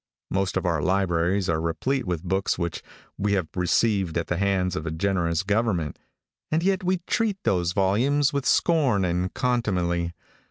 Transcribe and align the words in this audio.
Most 0.31 0.57
of 0.57 0.65
our 0.65 0.81
libraries 0.81 1.47
are 1.47 1.61
replete 1.61 2.05
with 2.07 2.23
books 2.23 2.57
which 2.57 2.81
we 3.19 3.33
have 3.33 3.47
received 3.55 4.17
at 4.17 4.25
the 4.29 4.37
hands 4.37 4.75
of 4.75 4.87
a 4.87 4.89
generous 4.89 5.43
government, 5.43 5.99
and 6.49 6.63
yet 6.63 6.83
we 6.83 7.01
treat 7.05 7.37
those 7.43 7.73
volumes 7.73 8.33
with 8.33 8.47
scorn 8.47 9.05
and 9.05 9.31
contumely. 9.35 10.15